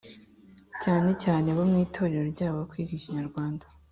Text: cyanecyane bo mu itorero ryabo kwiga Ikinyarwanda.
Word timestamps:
cyanecyane 0.81 1.49
bo 1.57 1.63
mu 1.71 1.77
itorero 1.85 2.25
ryabo 2.33 2.59
kwiga 2.69 2.91
Ikinyarwanda. 2.97 3.65